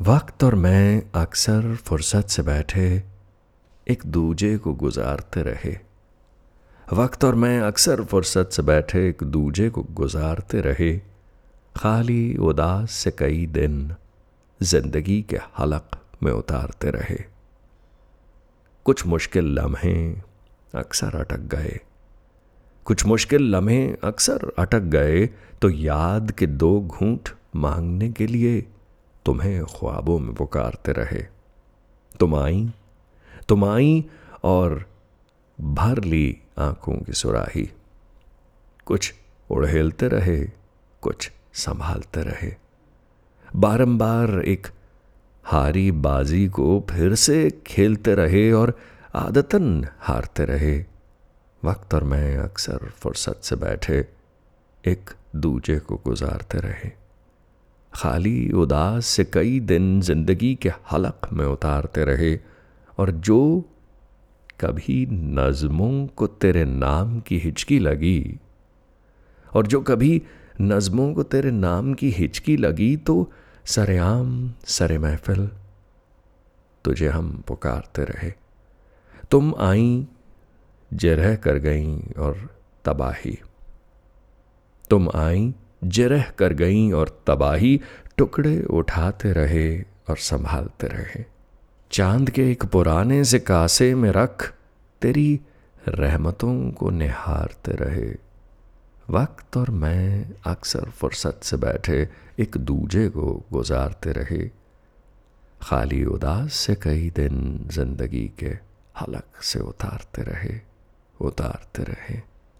वक्त 0.00 0.44
और 0.44 0.54
मैं 0.54 1.02
अक्सर 1.14 1.74
फुर्सत 1.76 2.26
से 2.26 2.42
बैठे 2.42 3.02
एक 3.86 4.02
दूजे 4.06 4.56
को 4.58 4.74
गुजारते 4.74 5.42
रहे। 5.42 5.74
वक्त 6.92 7.24
और 7.24 7.34
मैं 7.34 7.60
अक्सर 7.60 8.02
फुर्सत 8.04 8.50
से 8.52 8.62
बैठे 8.62 9.08
एक 9.08 9.24
दूजे 9.24 9.68
को 9.70 9.82
गुजारते 9.82 10.60
रहे। 10.60 10.92
खाली, 11.76 12.36
उदास 12.36 12.90
से 12.90 13.10
कई 13.10 13.46
दिन 13.46 13.94
ज़िंदगी 14.60 15.20
के 15.22 15.38
हलक 15.58 16.00
में 16.22 16.32
उतारते 16.32 16.90
रहे। 16.90 17.18
कुछ 18.86 19.06
मुश्किल 19.06 19.52
लम्हे 19.58 19.98
अक्सर 20.74 21.20
अटक 21.20 21.40
गए। 21.54 21.78
कुछ 22.86 23.06
मुश्किल 23.06 23.50
लम्हे 23.56 23.86
अक्सर 24.04 24.50
अटक 24.58 24.90
गए 24.94 25.26
तो 25.62 25.70
याद 25.70 26.30
के 26.30 26.46
दो 26.46 26.80
घूंट 26.80 27.28
मांगने 27.56 28.12
के 28.12 28.26
लिए 28.26 28.66
तुम्हें 29.28 29.64
ख्वाबों 29.64 30.18
में 30.18 30.34
पुकारते 30.34 30.92
रहे। 30.92 31.22
तुम 32.20 32.36
आई 32.36 32.72
तुम 33.48 33.64
आई 33.64 34.04
और 34.44 34.90
भर 35.60 36.04
ली 36.04 36.40
आँखों 36.58 36.94
की 36.94 37.12
सुराही। 37.12 37.72
कुछ 38.84 39.14
उड़ेलते 39.50 40.08
रहे, 40.08 40.44
कुछ 41.00 41.32
संभालते 41.54 42.22
रहे। 42.22 42.54
बारंबार 43.56 44.30
एक 44.30 44.66
हारी 45.44 45.92
बाजी 45.92 46.48
को 46.48 46.86
फिर 46.90 47.14
से 47.14 47.62
खेलते 47.66 48.14
रहे 48.14 48.52
और 48.52 48.78
आदतन 49.14 49.86
हारते 49.98 50.44
रहे। 50.44 50.84
वक्त 51.64 51.94
और 51.94 52.04
मैं 52.04 52.36
अक्सर 52.36 52.76
फुर्सत 52.76 53.40
से 53.42 53.56
बैठे, 53.56 54.08
एक 54.86 55.10
दूजे 55.36 55.78
को 55.78 55.96
गुजारते 55.96 56.58
रहे। 56.58 57.07
खाली, 57.98 58.50
उदास 58.52 59.06
से 59.06 59.24
कई 59.24 59.58
दिन 59.60 60.00
ज़िंदगी 60.00 60.54
के 60.54 60.68
हलक 60.92 61.28
में 61.32 61.44
उतारते 61.46 62.04
रहे 62.04 62.38
और 62.98 63.10
जो 63.10 63.64
कभी 64.60 65.06
नज़मों 65.10 66.06
को 66.06 66.26
तेरे 66.26 66.64
नाम 66.64 67.20
की 67.20 67.38
हिचकी 67.38 67.78
लगी 67.78 68.40
और 69.52 69.66
जो 69.66 69.80
कभी 69.80 70.22
नज़मों 70.60 71.12
को 71.14 71.22
तेरे 71.22 71.50
नाम 71.50 71.92
की 71.94 72.10
हिचकी 72.10 72.56
लगी 72.56 72.96
तो 72.96 73.14
सरेआम 73.64 74.52
सरे 74.66 74.98
महफिल 74.98 75.48
तुझे 76.84 77.08
हम 77.08 77.44
पुकारते 77.46 78.04
रहे। 78.04 78.32
तुम 79.30 79.54
आई, 79.58 80.06
जरह 80.90 81.34
कर 81.36 81.58
गई 81.58 81.98
और 82.18 82.48
तबाही। 82.84 83.38
तुम 84.90 85.08
आई 85.14 85.54
जिरह 85.84 86.30
कर 86.38 86.52
गईं 86.52 86.92
और 86.92 87.22
तबाही 87.26 87.80
टुकड़े 88.16 88.62
उठाते 88.62 89.32
रहे 89.32 89.80
और 89.80 90.16
संभालते 90.16 90.86
रहे। 90.86 91.24
चाँद 91.90 92.30
के 92.30 92.50
एक 92.50 92.64
पुराने 92.64 93.24
से 93.24 93.38
कासे 93.38 93.94
में 93.94 94.10
रख 94.10 94.54
तेरी 95.02 95.40
रहमतों 95.88 96.70
को 96.70 96.90
निहारते 96.90 97.72
रहे। 97.72 98.14
वक्त 99.10 99.56
और 99.56 99.70
मैं 99.70 100.30
अक्सर 100.46 100.84
फुर्सत 100.84 101.40
से 101.42 101.56
बैठे 101.56 102.08
एक 102.38 102.56
दूजे 102.56 103.08
को 103.08 103.44
गुजारते 103.52 104.12
रहे। 104.12 104.50
खाली 105.62 106.04
उदास 106.04 106.52
से 106.52 106.74
कई 106.74 107.10
दिन 107.10 107.66
ज़िंदगी 107.66 108.30
के 108.38 108.50
हलक 109.00 109.42
से 109.42 109.58
उतारते 109.58 110.22
रहे 110.22 110.60
उतारते 111.20 111.82
रहे। 111.82 112.37